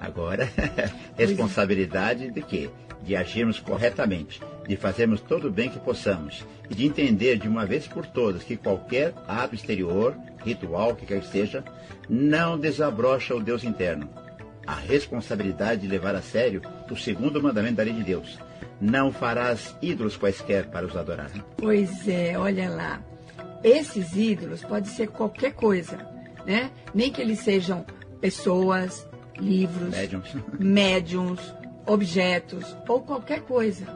Agora, 0.00 0.48
responsabilidade 1.16 2.30
de 2.30 2.40
quê? 2.40 2.70
De 3.02 3.14
agirmos 3.14 3.60
corretamente, 3.60 4.40
de 4.66 4.76
fazermos 4.76 5.20
todo 5.20 5.48
o 5.48 5.52
bem 5.52 5.68
que 5.68 5.78
possamos 5.78 6.44
e 6.70 6.74
de 6.74 6.86
entender 6.86 7.38
de 7.38 7.46
uma 7.46 7.66
vez 7.66 7.86
por 7.86 8.06
todas 8.06 8.42
que 8.42 8.56
qualquer 8.56 9.12
ato 9.26 9.54
exterior, 9.54 10.16
ritual, 10.44 10.96
que 10.96 11.06
quer 11.06 11.20
que 11.20 11.28
seja, 11.28 11.62
não 12.08 12.58
desabrocha 12.58 13.34
o 13.34 13.42
Deus 13.42 13.64
interno 13.64 14.08
a 14.68 14.74
responsabilidade 14.74 15.80
de 15.80 15.88
levar 15.88 16.14
a 16.14 16.20
sério 16.20 16.60
o 16.90 16.94
segundo 16.94 17.42
mandamento 17.42 17.76
da 17.76 17.82
lei 17.82 17.94
de 17.94 18.04
Deus. 18.04 18.38
Não 18.78 19.10
farás 19.10 19.74
ídolos 19.80 20.14
quaisquer 20.14 20.66
para 20.66 20.84
os 20.84 20.94
adorar. 20.94 21.30
Pois 21.56 22.06
é, 22.06 22.38
olha 22.38 22.68
lá. 22.68 23.02
Esses 23.64 24.14
ídolos 24.14 24.62
podem 24.62 24.92
ser 24.92 25.08
qualquer 25.08 25.54
coisa, 25.54 25.96
né? 26.44 26.70
Nem 26.94 27.10
que 27.10 27.22
eles 27.22 27.40
sejam 27.40 27.84
pessoas, 28.20 29.08
livros, 29.38 29.88
médiums, 29.88 30.36
médiums 30.60 31.54
objetos 31.86 32.76
ou 32.86 33.00
qualquer 33.00 33.40
coisa. 33.40 33.86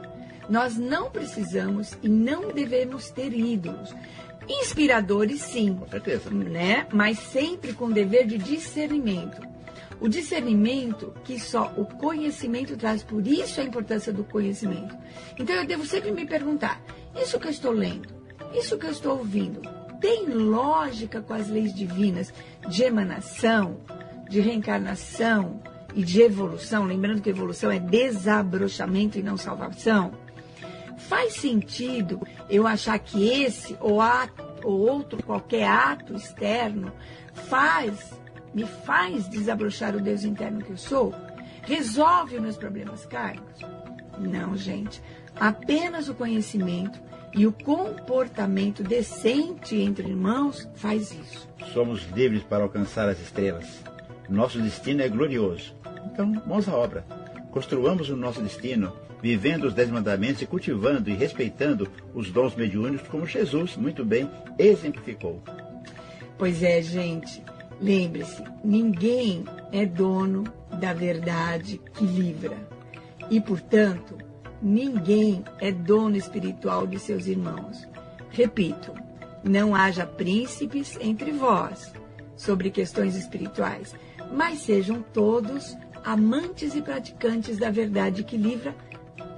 Nós 0.49 0.75
não 0.75 1.11
precisamos 1.11 1.95
e 2.01 2.09
não 2.09 2.51
devemos 2.51 3.11
ter 3.11 3.31
ídolos. 3.31 3.95
Inspiradores, 4.49 5.39
sim. 5.41 5.75
Com 5.75 5.87
certeza. 5.87 6.31
Né? 6.31 6.87
Mas 6.91 7.19
sempre 7.19 7.73
com 7.73 7.91
dever 7.91 8.25
de 8.25 8.39
discernimento. 8.39 9.52
O 10.03 10.09
discernimento 10.09 11.13
que 11.23 11.39
só 11.39 11.71
o 11.77 11.85
conhecimento 11.85 12.75
traz, 12.75 13.01
por 13.01 13.25
isso 13.25 13.61
a 13.61 13.63
importância 13.63 14.11
do 14.11 14.25
conhecimento. 14.25 14.93
Então 15.39 15.55
eu 15.55 15.65
devo 15.65 15.85
sempre 15.85 16.11
me 16.11 16.25
perguntar: 16.25 16.83
isso 17.15 17.39
que 17.39 17.47
eu 17.47 17.51
estou 17.51 17.71
lendo, 17.71 18.09
isso 18.53 18.77
que 18.77 18.85
eu 18.85 18.91
estou 18.91 19.17
ouvindo, 19.19 19.61
tem 20.01 20.25
lógica 20.25 21.21
com 21.21 21.33
as 21.33 21.47
leis 21.47 21.73
divinas 21.73 22.33
de 22.67 22.83
emanação, 22.83 23.77
de 24.29 24.41
reencarnação 24.41 25.63
e 25.95 26.03
de 26.03 26.21
evolução? 26.21 26.83
Lembrando 26.83 27.21
que 27.21 27.29
evolução 27.29 27.71
é 27.71 27.79
desabrochamento 27.79 29.17
e 29.17 29.23
não 29.23 29.37
salvação. 29.37 30.11
Faz 30.97 31.35
sentido 31.35 32.19
eu 32.49 32.67
achar 32.67 32.99
que 32.99 33.25
esse 33.25 33.77
ou, 33.79 34.01
ato, 34.01 34.43
ou 34.65 34.81
outro 34.81 35.23
qualquer 35.23 35.65
ato 35.65 36.13
externo 36.13 36.91
faz 37.33 38.21
me 38.53 38.65
faz 38.65 39.27
desabrochar 39.27 39.95
o 39.95 40.01
Deus 40.01 40.23
interno 40.23 40.63
que 40.63 40.71
eu 40.71 40.77
sou? 40.77 41.13
Resolve 41.63 42.35
os 42.35 42.41
meus 42.41 42.57
problemas 42.57 43.05
kármicos? 43.05 43.61
Não, 44.17 44.55
gente. 44.55 45.01
Apenas 45.35 46.09
o 46.09 46.13
conhecimento 46.13 46.99
e 47.35 47.47
o 47.47 47.51
comportamento 47.51 48.83
decente 48.83 49.75
entre 49.75 50.07
irmãos 50.07 50.69
faz 50.75 51.11
isso. 51.11 51.49
Somos 51.73 52.03
livres 52.11 52.43
para 52.43 52.63
alcançar 52.63 53.09
as 53.09 53.19
estrelas. 53.19 53.81
Nosso 54.29 54.61
destino 54.61 55.01
é 55.01 55.09
glorioso. 55.09 55.75
Então, 56.05 56.27
mãos 56.45 56.67
à 56.67 56.75
obra. 56.75 57.05
Construamos 57.51 58.09
o 58.09 58.15
nosso 58.15 58.41
destino, 58.41 58.93
vivendo 59.21 59.65
os 59.65 59.73
dez 59.73 59.89
mandamentos 59.89 60.41
e 60.41 60.45
cultivando 60.45 61.09
e 61.09 61.13
respeitando 61.13 61.89
os 62.13 62.31
dons 62.31 62.55
mediúnicos, 62.55 63.07
como 63.07 63.25
Jesus 63.25 63.75
muito 63.75 64.05
bem 64.05 64.29
exemplificou. 64.57 65.41
Pois 66.37 66.61
é, 66.61 66.81
gente. 66.81 67.43
Lembre-se, 67.83 68.41
ninguém 68.63 69.43
é 69.69 69.85
dono 69.85 70.45
da 70.79 70.93
verdade 70.93 71.81
que 71.93 72.05
livra. 72.05 72.55
E, 73.29 73.41
portanto, 73.41 74.17
ninguém 74.61 75.43
é 75.59 75.69
dono 75.69 76.15
espiritual 76.15 76.87
de 76.87 76.97
seus 76.97 77.27
irmãos. 77.27 77.85
Repito, 78.29 78.93
não 79.43 79.75
haja 79.75 80.05
príncipes 80.05 80.97
entre 81.01 81.33
vós 81.33 81.91
sobre 82.37 82.69
questões 82.69 83.17
espirituais, 83.17 83.93
mas 84.31 84.59
sejam 84.59 85.01
todos 85.01 85.75
amantes 86.05 86.75
e 86.75 86.81
praticantes 86.81 87.57
da 87.57 87.69
verdade 87.69 88.23
que 88.23 88.37
livra 88.37 88.73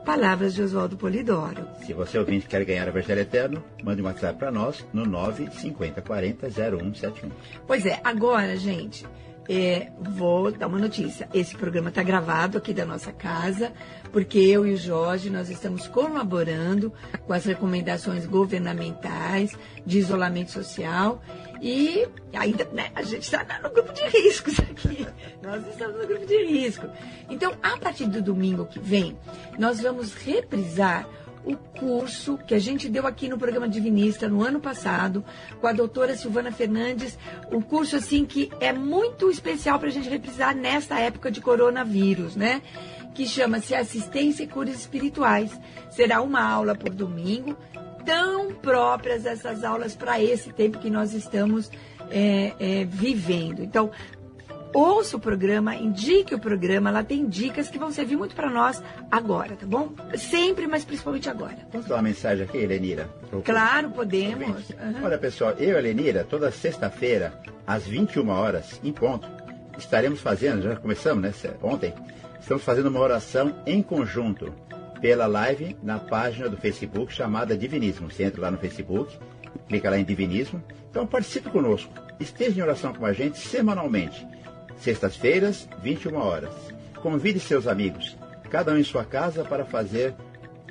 Palavras 0.06 0.54
de 0.54 0.62
Oswaldo 0.62 0.96
Polidoro. 0.96 1.68
Se 1.84 1.92
você 1.92 2.20
ouvinte 2.20 2.48
quer 2.48 2.64
ganhar 2.64 2.86
o 2.86 2.90
Evangelho 2.90 3.22
Eterno, 3.22 3.64
mande 3.84 4.04
um 4.04 4.06
WhatsApp 4.06 4.38
para 4.38 4.52
nós 4.52 4.86
no 4.94 5.04
95040 5.04 6.48
0171. 6.48 7.32
Pois 7.66 7.88
é, 7.88 8.00
agora, 8.04 8.56
gente, 8.56 9.04
é, 9.48 9.90
vou 10.00 10.52
dar 10.52 10.68
uma 10.68 10.80
notícia. 10.80 11.30
Esse 11.34 11.56
programa 11.56 11.90
está 11.90 12.04
gravado 12.04 12.58
aqui 12.58 12.74
da 12.74 12.86
nossa 12.86 13.12
casa, 13.12 13.72
porque 14.12 14.40
eu 14.40 14.66
e 14.66 14.74
o 14.74 14.78
Jorge, 14.78 15.30
nós 15.30 15.50
estamos 15.50 15.88
colaborando 15.88 16.92
com 17.25 17.34
as 17.34 17.46
recomendações 17.46 18.25
governamentais 18.25 19.58
de 19.86 20.00
isolamento 20.00 20.52
social 20.52 21.22
e 21.62 22.08
ainda, 22.34 22.66
né, 22.74 22.92
a 22.96 23.02
gente 23.02 23.24
está 23.24 23.46
no 23.64 23.70
grupo 23.72 23.94
de 23.94 24.04
riscos 24.04 24.60
aqui. 24.60 25.08
Nós 25.42 25.66
estamos 25.68 26.02
no 26.02 26.08
grupo 26.08 26.25
de 26.25 26.46
risco. 26.46 26.88
Então, 27.30 27.54
a 27.62 27.78
partir 27.78 28.08
do 28.08 28.22
domingo 28.22 28.66
que 28.66 28.80
vem, 28.80 29.18
nós 29.58 29.82
vamos 29.82 30.14
reprisar 30.14 31.08
o 31.46 31.56
curso 31.56 32.38
que 32.38 32.56
a 32.56 32.60
gente 32.60 32.90
deu 32.90 33.06
aqui 33.06 33.30
no 33.30 33.38
programa 33.38 33.70
Divinista 33.70 34.28
no 34.28 34.44
ano 34.44 34.60
passado, 34.60 35.24
com 35.62 35.68
a 35.68 35.74
doutora 35.74 36.16
Silvana 36.16 36.52
Fernandes, 36.52 37.18
um 37.52 37.62
curso 37.62 37.96
assim 37.96 38.25
que 38.25 38.52
é 38.60 38.74
muito 38.74 39.30
especial 39.30 39.78
para 39.80 39.90
a 39.90 39.92
gente 39.92 40.10
reprisar 40.10 40.56
nesta 40.56 41.00
época 41.00 41.32
de 41.32 41.42
coronavírus, 41.42 42.36
né? 42.36 42.62
Que 43.14 43.25
chama-se 43.25 43.75
Assistência 43.75 44.44
e 44.44 44.48
Curas 44.48 44.75
Espirituais. 44.75 45.52
Será 45.92 46.22
uma 46.22 46.42
aula 46.42 46.75
por 46.75 46.90
domingo, 46.90 47.56
tão 48.04 48.54
próprias 48.54 49.25
essas 49.25 49.64
aulas 49.64 49.96
para 49.96 50.22
esse 50.22 50.52
tempo 50.52 50.80
que 50.80 50.90
nós 50.90 51.14
estamos 51.14 51.72
é, 52.10 52.54
é, 52.60 52.86
vivendo. 52.86 53.64
Então, 53.64 53.92
ouça 54.75 55.15
o 55.15 55.20
programa, 55.20 55.75
indique 55.75 56.36
o 56.36 56.39
programa, 56.39 56.91
lá 56.91 57.03
tem 57.03 57.27
dicas 57.27 57.70
que 57.70 57.79
vão 57.79 57.91
servir 57.91 58.17
muito 58.17 58.36
para 58.36 58.50
nós 58.50 58.84
agora, 59.10 59.55
tá 59.55 59.65
bom? 59.65 59.89
Sempre, 60.15 60.67
mas 60.67 60.84
principalmente 60.84 61.29
agora. 61.29 61.58
Posso 61.72 61.88
dar 61.88 61.96
uma 61.96 62.01
mensagem 62.01 62.44
aqui, 62.44 62.58
Helenira? 62.58 63.10
Claro, 63.44 63.89
podemos. 63.91 64.70
Uhum. 64.70 65.03
Olha, 65.03 65.17
pessoal, 65.17 65.51
eu 65.51 65.70
e 65.70 65.75
a 65.75 65.79
Helenira, 65.79 66.24
toda 66.24 66.51
sexta-feira, 66.51 67.34
às 67.65 67.88
21 67.88 68.29
horas, 68.29 68.79
em 68.84 68.91
ponto, 68.91 69.27
estaremos 69.77 70.20
fazendo, 70.20 70.62
já 70.62 70.75
começamos, 70.75 71.24
né, 71.24 71.34
ontem, 71.63 71.94
estamos 72.39 72.63
fazendo 72.63 72.89
uma 72.89 73.00
oração 73.00 73.55
em 73.65 73.82
conjunto 73.82 74.53
pela 75.00 75.25
live 75.25 75.77
na 75.84 76.00
página 76.00 76.50
do 76.50 76.58
Facebook 76.58 77.13
chamada 77.13 77.58
Divinismo. 77.58 78.12
Você 78.12 78.24
entra 78.24 78.41
lá 78.41 78.51
no 78.51 78.58
Facebook, 78.58 79.17
clica 79.67 79.89
lá 79.89 79.98
em 79.98 80.03
Divinismo. 80.03 80.63
Então 80.89 81.05
participe 81.05 81.50
conosco. 81.50 81.91
Esteja 82.20 82.60
em 82.60 82.63
oração 82.63 82.94
com 82.94 83.05
a 83.05 83.13
gente 83.13 83.38
semanalmente. 83.38 84.25
Sextas-feiras, 84.77 85.67
21 85.82 86.15
horas. 86.15 86.53
Convide 87.01 87.39
seus 87.39 87.67
amigos, 87.67 88.17
cada 88.50 88.74
um 88.74 88.77
em 88.77 88.84
sua 88.84 89.05
casa, 89.05 89.44
para 89.44 89.65
fazer 89.65 90.13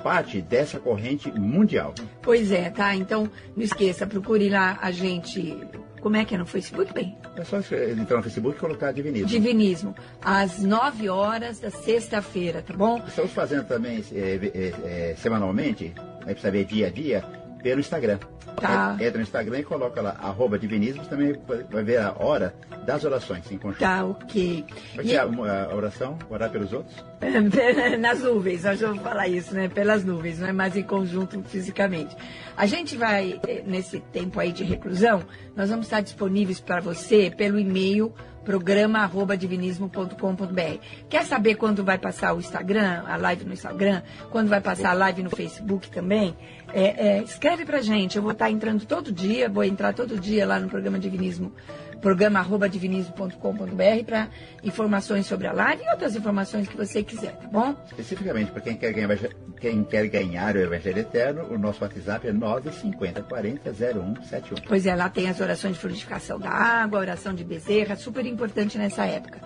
parte 0.03 0.41
dessa 0.41 0.79
corrente 0.79 1.31
mundial. 1.31 1.93
Pois 2.21 2.51
é, 2.51 2.69
tá? 2.69 2.95
Então, 2.95 3.29
não 3.55 3.63
esqueça, 3.63 4.05
procure 4.05 4.49
lá 4.49 4.77
a 4.81 4.91
gente 4.91 5.57
como 6.05 6.17
é 6.17 6.23
que 6.23 6.35
é 6.35 6.37
no 6.37 6.45
Facebook, 6.45 6.93
bem? 6.93 7.17
É 7.35 7.43
só 7.43 7.57
entrar 7.57 8.17
no 8.17 8.21
Facebook 8.21 8.55
e 8.55 8.59
colocar 8.59 8.91
Divinismo. 8.91 9.27
Divinismo, 9.27 9.95
às 10.21 10.59
9 10.59 11.09
horas 11.09 11.57
da 11.57 11.71
sexta-feira, 11.71 12.61
tá 12.61 12.75
bom? 12.75 13.01
Estamos 13.07 13.31
fazendo 13.31 13.65
também 13.65 14.05
é, 14.13 14.73
é, 14.83 15.15
semanalmente, 15.17 15.95
aí 16.21 16.35
precisa 16.35 16.51
ver 16.51 16.65
dia 16.65 16.85
a 16.85 16.89
dia, 16.91 17.23
pelo 17.63 17.79
Instagram. 17.79 18.19
Tá. 18.59 18.95
Entra 18.99 19.17
no 19.17 19.21
Instagram 19.21 19.59
e 19.59 19.63
coloca 19.63 20.01
lá, 20.01 20.15
arroba 20.21 20.57
divinismos, 20.57 21.07
também 21.07 21.35
vai 21.69 21.83
ver 21.83 21.97
a 21.97 22.13
hora 22.17 22.55
das 22.85 23.03
orações 23.03 23.51
em 23.51 23.57
conjunto. 23.57 23.79
Tá, 23.79 24.05
ok. 24.05 24.65
É 24.97 25.01
que 25.01 25.15
é 25.15 25.19
a, 25.19 25.23
a 25.23 25.75
oração? 25.75 26.17
Orar 26.29 26.49
pelos 26.49 26.71
outros? 26.71 26.95
Nas 27.99 28.21
nuvens, 28.21 28.63
nós 28.63 28.79
vamos 28.79 29.01
falar 29.01 29.27
isso, 29.27 29.53
né? 29.53 29.67
Pelas 29.67 30.03
nuvens, 30.03 30.39
não 30.39 30.47
é 30.47 30.53
mais 30.53 30.75
em 30.75 30.83
conjunto 30.83 31.41
fisicamente. 31.43 32.15
A 32.55 32.65
gente 32.65 32.95
vai, 32.95 33.39
eh, 33.47 33.63
nesse 33.65 33.99
tempo 33.99 34.39
aí 34.39 34.51
de 34.51 34.63
reclusão, 34.63 35.23
nós 35.55 35.69
vamos 35.69 35.87
estar 35.87 36.01
disponíveis 36.01 36.59
para 36.59 36.79
você 36.79 37.31
pelo 37.35 37.59
e-mail 37.59 38.13
programa@divinismo.com.br. 38.45 40.79
Quer 41.09 41.25
saber 41.25 41.55
quando 41.55 41.83
vai 41.83 41.97
passar 41.97 42.33
o 42.33 42.39
Instagram, 42.39 43.03
a 43.07 43.17
live 43.17 43.43
no 43.43 43.53
Instagram, 43.53 44.01
quando 44.29 44.47
vai 44.47 44.61
passar 44.61 44.91
a 44.91 44.93
live 44.93 45.23
no 45.23 45.31
Facebook 45.31 45.89
também? 45.89 46.37
É, 46.73 47.07
é, 47.07 47.23
escreve 47.23 47.65
pra 47.65 47.81
gente. 47.81 48.15
Eu 48.15 48.23
vou 48.23 48.31
estar 48.31 48.49
entrando 48.49 48.85
todo 48.85 49.11
dia, 49.11 49.49
vou 49.49 49.63
entrar 49.63 49.93
todo 49.93 50.19
dia 50.19 50.45
lá 50.45 50.59
no 50.59 50.69
programa 50.69 50.99
Divinismo 51.95 53.15
programa.divinismo.com.br 53.15 54.05
para 54.05 54.29
informações 54.63 55.25
sobre 55.25 55.47
a 55.47 55.53
live 55.53 55.83
e 55.83 55.89
outras 55.89 56.15
informações 56.15 56.67
que 56.67 56.77
você 56.77 57.01
quiser, 57.03 57.35
tá 57.37 57.47
bom? 57.47 57.75
Especificamente 57.85 58.51
para 58.51 58.61
quem 58.61 58.77
quer 58.77 58.93
ganhar, 58.93 59.17
quem 59.59 59.83
quer 59.83 60.07
ganhar 60.07 60.55
o 60.55 60.59
Evangelho 60.59 60.99
Eterno, 60.99 61.47
o 61.51 61.57
nosso 61.57 61.83
WhatsApp 61.83 62.27
é 62.27 62.33
950400171. 62.33 64.63
Pois 64.67 64.85
é, 64.85 64.95
lá 64.95 65.09
tem 65.09 65.27
as 65.29 65.39
orações 65.39 65.73
de 65.73 65.79
fluidificação 65.79 66.39
da 66.39 66.49
água, 66.49 66.99
oração 66.99 67.33
de 67.33 67.43
bezerra, 67.43 67.95
super 67.95 68.23
importante 68.25 68.77
nessa 68.77 69.05
época. 69.05 69.41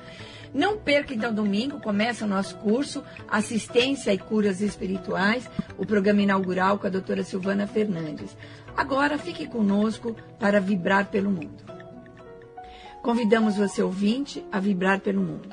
Não 0.54 0.78
perca 0.78 1.14
então 1.14 1.34
domingo, 1.34 1.80
começa 1.80 2.26
o 2.26 2.28
nosso 2.28 2.58
curso 2.58 3.02
Assistência 3.30 4.12
e 4.12 4.18
Curas 4.18 4.60
Espirituais, 4.62 5.50
o 5.78 5.86
programa 5.86 6.24
inaugural 6.24 6.80
com 6.80 6.88
a 6.88 6.90
doutora 6.90 7.24
Silvana 7.24 7.68
Fernandes. 7.68 8.36
Agora 8.76 9.20
fique 9.20 9.46
conosco 9.46 10.16
para 10.40 10.60
vibrar 10.60 11.06
pelo 11.08 11.30
mundo. 11.30 11.79
Convidamos 13.02 13.56
você, 13.56 13.82
ouvinte, 13.82 14.46
a 14.52 14.60
vibrar 14.60 15.00
pelo 15.00 15.22
mundo. 15.22 15.50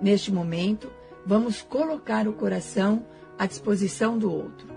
Neste 0.00 0.30
momento, 0.30 0.90
vamos 1.24 1.62
colocar 1.62 2.28
o 2.28 2.34
coração 2.34 3.06
à 3.38 3.46
disposição 3.46 4.18
do 4.18 4.30
outro. 4.30 4.68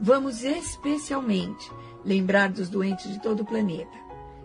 Vamos 0.00 0.42
especialmente 0.42 1.70
lembrar 2.04 2.50
dos 2.50 2.68
doentes 2.68 3.10
de 3.12 3.20
todo 3.20 3.40
o 3.40 3.46
planeta. 3.46 3.96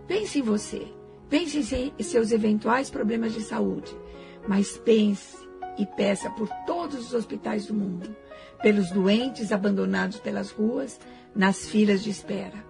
Pense 0.08 0.40
em 0.40 0.42
você, 0.42 0.88
pense 1.30 1.58
em 1.98 2.04
seus 2.04 2.32
eventuais 2.32 2.90
problemas 2.90 3.34
de 3.34 3.42
saúde, 3.42 3.96
mas 4.48 4.78
pense 4.78 5.38
e 5.78 5.86
peça 5.86 6.30
por 6.30 6.48
todos 6.68 7.08
os 7.08 7.14
hospitais 7.14 7.66
do 7.66 7.74
mundo, 7.74 8.16
pelos 8.62 8.92
doentes 8.92 9.52
abandonados 9.52 10.20
pelas 10.20 10.52
ruas, 10.52 11.00
nas 11.36 11.68
filas 11.68 12.04
de 12.04 12.12
espera. 12.12 12.64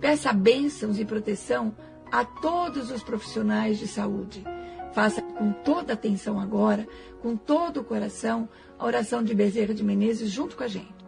Peça 0.00 0.32
bênçãos 0.32 0.98
e 0.98 1.04
proteção 1.04 1.74
a 2.10 2.24
todos 2.24 2.90
os 2.90 3.02
profissionais 3.02 3.78
de 3.78 3.86
saúde. 3.86 4.44
Faça 4.92 5.22
com 5.22 5.52
toda 5.52 5.92
atenção 5.92 6.40
agora, 6.40 6.88
com 7.22 7.36
todo 7.36 7.80
o 7.80 7.84
coração, 7.84 8.48
a 8.78 8.84
oração 8.84 9.22
de 9.22 9.34
Bezerra 9.34 9.74
de 9.74 9.84
Menezes 9.84 10.30
junto 10.30 10.56
com 10.56 10.64
a 10.64 10.68
gente. 10.68 10.98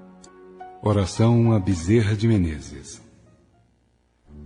Oração 0.83 1.53
a 1.53 1.59
Bezerra 1.59 2.15
de 2.15 2.27
Menezes. 2.27 3.03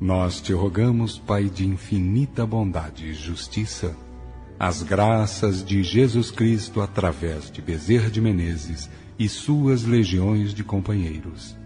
Nós 0.01 0.41
te 0.41 0.53
rogamos, 0.53 1.19
Pai 1.19 1.45
de 1.45 1.67
infinita 1.67 2.45
bondade 2.45 3.07
e 3.07 3.15
justiça, 3.15 3.97
as 4.59 4.83
graças 4.83 5.65
de 5.65 5.83
Jesus 5.83 6.31
Cristo 6.31 6.81
através 6.81 7.51
de 7.51 7.63
Bezerra 7.63 8.11
de 8.11 8.21
Menezes 8.21 8.91
e 9.19 9.29
suas 9.29 9.85
legiões 9.85 10.53
de 10.53 10.65
companheiros. 10.65 11.57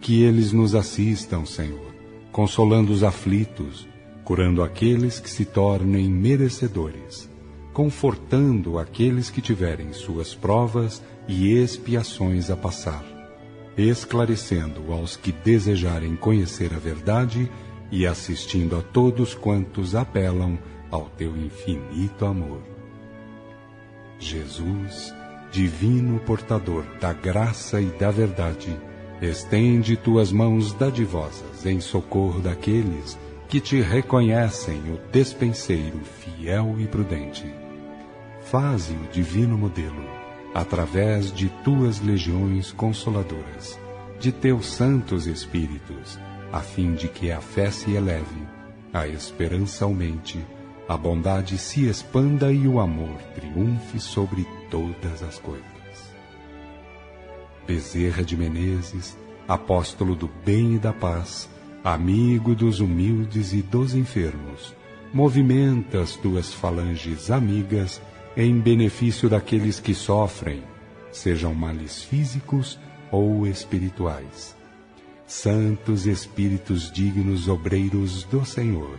Que 0.00 0.22
eles 0.22 0.52
nos 0.52 0.74
assistam, 0.74 1.44
Senhor, 1.44 1.94
consolando 2.32 2.92
os 2.92 3.02
aflitos, 3.02 3.86
curando 4.24 4.62
aqueles 4.62 5.20
que 5.20 5.28
se 5.28 5.44
tornem 5.44 6.08
merecedores, 6.08 7.30
confortando 7.72 8.78
aqueles 8.78 9.28
que 9.28 9.42
tiverem 9.42 9.92
suas 9.92 10.34
provas 10.34 11.02
e 11.28 11.52
expiações 11.52 12.50
a 12.50 12.56
passar, 12.56 13.04
esclarecendo 13.76 14.92
aos 14.92 15.16
que 15.16 15.30
desejarem 15.30 16.16
conhecer 16.16 16.72
a 16.72 16.78
verdade 16.78 17.50
e 17.90 18.06
assistindo 18.06 18.76
a 18.76 18.82
todos 18.82 19.34
quantos 19.34 19.94
apelam 19.94 20.58
ao 20.90 21.06
teu 21.10 21.36
infinito 21.36 22.24
amor. 22.24 22.62
Jesus, 24.18 25.12
divino 25.52 26.18
portador 26.20 26.84
da 26.98 27.12
graça 27.12 27.80
e 27.80 27.86
da 27.86 28.10
verdade, 28.10 28.74
estende 29.20 29.96
tuas 29.96 30.32
mãos 30.32 30.72
dadivosas 30.72 31.66
em 31.66 31.80
socorro 31.80 32.40
daqueles 32.40 33.18
que 33.54 33.60
te 33.60 33.80
reconhecem 33.80 34.80
o 34.92 34.98
despenseiro 35.12 36.00
fiel 36.00 36.74
e 36.80 36.88
prudente. 36.88 37.54
Faze 38.46 38.94
o 38.94 39.06
divino 39.12 39.56
modelo, 39.56 40.04
através 40.52 41.32
de 41.32 41.48
tuas 41.62 42.00
legiões 42.00 42.72
consoladoras, 42.72 43.78
de 44.18 44.32
teus 44.32 44.66
santos 44.66 45.28
espíritos, 45.28 46.18
a 46.50 46.58
fim 46.58 46.94
de 46.94 47.06
que 47.06 47.30
a 47.30 47.40
fé 47.40 47.70
se 47.70 47.92
eleve, 47.92 48.42
a 48.92 49.06
esperança 49.06 49.84
aumente, 49.84 50.44
a 50.88 50.96
bondade 50.96 51.56
se 51.56 51.86
expanda 51.86 52.52
e 52.52 52.66
o 52.66 52.80
amor 52.80 53.22
triunfe 53.36 54.00
sobre 54.00 54.44
todas 54.68 55.22
as 55.22 55.38
coisas. 55.38 55.64
Bezerra 57.64 58.24
de 58.24 58.36
Menezes, 58.36 59.16
apóstolo 59.46 60.16
do 60.16 60.28
bem 60.44 60.74
e 60.74 60.78
da 60.80 60.92
paz, 60.92 61.48
amigo 61.84 62.54
dos 62.54 62.80
humildes 62.80 63.52
e 63.52 63.60
dos 63.60 63.94
enfermos, 63.94 64.74
movimenta 65.12 66.00
as 66.00 66.16
tuas 66.16 66.50
falanges 66.50 67.30
amigas 67.30 68.00
em 68.34 68.58
benefício 68.58 69.28
daqueles 69.28 69.78
que 69.78 69.94
sofrem, 69.94 70.62
sejam 71.12 71.52
males 71.52 72.02
físicos 72.02 72.78
ou 73.12 73.46
espirituais. 73.46 74.56
Santos 75.26 76.06
Espíritos 76.06 76.90
dignos 76.90 77.48
obreiros 77.48 78.24
do 78.24 78.46
Senhor, 78.46 78.98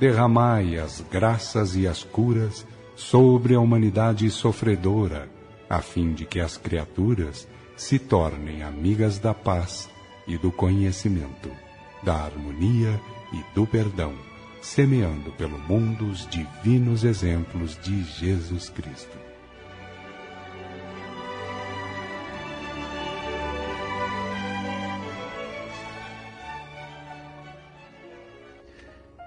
derramai 0.00 0.78
as 0.78 1.04
graças 1.10 1.76
e 1.76 1.86
as 1.86 2.02
curas 2.02 2.66
sobre 2.96 3.54
a 3.54 3.60
humanidade 3.60 4.30
sofredora, 4.30 5.28
a 5.68 5.82
fim 5.82 6.14
de 6.14 6.24
que 6.24 6.40
as 6.40 6.56
criaturas 6.56 7.46
se 7.76 7.98
tornem 7.98 8.62
amigas 8.62 9.18
da 9.18 9.34
paz 9.34 9.90
e 10.26 10.38
do 10.38 10.50
conhecimento 10.50 11.63
da 12.04 12.14
harmonia 12.14 13.00
e 13.32 13.42
do 13.54 13.66
perdão, 13.66 14.14
semeando 14.60 15.32
pelo 15.32 15.58
mundo 15.58 16.06
os 16.06 16.28
divinos 16.28 17.02
exemplos 17.02 17.78
de 17.82 18.02
Jesus 18.02 18.68
Cristo. 18.68 19.16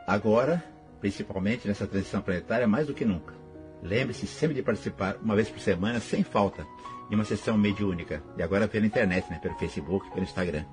Agora, 0.06 0.64
principalmente 1.02 1.68
nessa 1.68 1.88
transição 1.88 2.22
planetária, 2.22 2.68
mais 2.68 2.88
do 2.88 2.94
que 2.94 3.04
nunca. 3.04 3.34
Lembre-se 3.82 4.26
sempre 4.26 4.56
de 4.56 4.64
participar 4.64 5.18
uma 5.22 5.36
vez 5.36 5.50
por 5.50 5.60
semana, 5.60 6.00
sem 6.00 6.24
falta, 6.24 6.66
de 7.10 7.16
uma 7.16 7.26
sessão 7.26 7.58
mediúnica. 7.58 8.24
E 8.38 8.42
agora 8.42 8.68
pela 8.68 8.86
internet, 8.86 9.30
né? 9.30 9.40
pelo 9.42 9.58
Facebook, 9.58 10.10
pelo 10.12 10.24
Instagram 10.24 10.64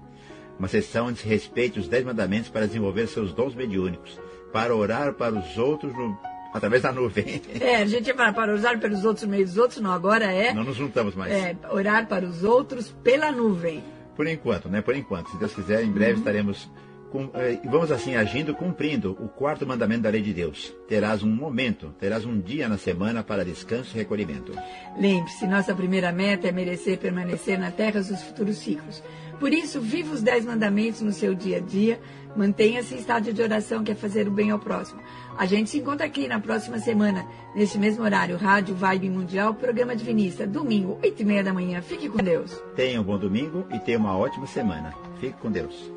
uma 0.59 0.69
sessão 0.69 1.07
onde 1.07 1.19
se 1.19 1.29
respeite 1.29 1.79
os 1.79 1.89
dez 1.89 2.05
mandamentos 2.05 2.51
para 2.51 2.67
desenvolver 2.67 3.07
seus 3.09 3.33
dons 3.33 3.55
mediúnicos, 3.55 4.19
para 4.53 4.75
orar 4.75 5.15
para 5.15 5.35
os 5.35 5.59
outros 5.59 5.93
no, 5.93 6.17
através 6.55 6.83
da 6.83 6.93
nuvem. 6.93 7.43
É, 7.61 7.77
a 7.77 7.87
gente 7.87 8.15
para, 8.15 8.33
para 8.33 8.55
orar 8.55 8.79
pelos 8.79 9.05
outros 9.05 9.25
no 9.25 9.31
meio 9.31 9.45
dos 9.45 9.59
outros, 9.59 9.81
não, 9.81 9.91
agora 9.91 10.33
é... 10.33 10.55
Não 10.55 10.65
nos 10.65 10.77
juntamos 10.77 11.15
mais. 11.15 11.33
É, 11.33 11.57
orar 11.71 12.07
para 12.07 12.25
os 12.25 12.45
outros 12.45 12.95
pela 13.03 13.33
nuvem. 13.33 13.83
Por 14.15 14.27
enquanto, 14.29 14.69
né? 14.69 14.81
Por 14.81 14.95
enquanto. 14.95 15.31
Se 15.31 15.39
Deus 15.39 15.53
quiser, 15.53 15.83
em 15.83 15.91
breve 15.91 16.13
uhum. 16.13 16.19
estaremos... 16.19 16.71
Com, 17.11 17.31
eh, 17.35 17.61
vamos 17.65 17.93
assim, 17.93 18.17
agindo, 18.17 18.53
cumprindo 18.55 19.13
o 19.21 19.29
quarto 19.29 19.65
mandamento 19.65 20.03
da 20.03 20.11
lei 20.11 20.21
de 20.21 20.35
Deus. 20.35 20.75
Terás 20.89 21.23
um 21.23 21.31
momento, 21.31 21.95
terás 22.01 22.25
um 22.25 22.41
dia 22.41 22.69
na 22.69 22.77
semana 22.77 23.23
para 23.23 23.45
descanso 23.45 23.95
e 23.95 23.99
recolhimento. 23.99 24.53
Lembre-se, 24.99 25.47
nossa 25.47 25.73
primeira 25.77 26.11
meta 26.11 26.49
é 26.49 26.53
merecer 26.53 26.99
permanecer 26.99 27.57
na 27.57 27.71
terra 27.71 28.01
dos 28.01 28.21
futuros 28.21 28.57
ciclos. 28.57 29.01
Por 29.39 29.53
isso, 29.53 29.81
viva 29.81 30.15
os 30.15 30.23
dez 30.23 30.45
mandamentos 30.45 31.01
no 31.01 31.13
seu 31.13 31.35
dia 31.35 31.59
a 31.59 31.61
dia, 31.61 32.01
mantenha-se 32.37 32.95
em 32.95 32.99
estado 32.99 33.33
de 33.33 33.43
oração, 33.43 33.85
que 33.85 33.93
é 33.93 33.95
fazer 33.95 34.29
o 34.29 34.31
bem 34.31 34.51
ao 34.51 34.59
próximo. 34.59 35.01
A 35.37 35.47
gente 35.47 35.71
se 35.71 35.79
encontra 35.79 36.07
aqui 36.07 36.29
na 36.29 36.41
próxima 36.41 36.79
semana, 36.79 37.27
neste 37.55 37.79
mesmo 37.79 38.05
horário, 38.05 38.37
Rádio 38.37 38.75
Vibe 38.75 39.11
Mundial, 39.11 39.55
programa 39.55 39.97
Divinista, 39.97 40.47
domingo, 40.47 40.99
oito 41.03 41.23
e 41.23 41.25
meia 41.25 41.43
da 41.43 41.53
manhã. 41.53 41.83
Fique 41.83 42.09
com 42.09 42.19
Deus. 42.19 42.53
Tenha 42.77 43.01
um 43.01 43.05
bom 43.05 43.19
domingo 43.19 43.67
e 43.73 43.79
tenha 43.79 43.99
uma 43.99 44.17
ótima 44.17 44.47
semana. 44.47 44.95
Fique 45.21 45.37
com 45.39 45.51
Deus. 45.51 45.93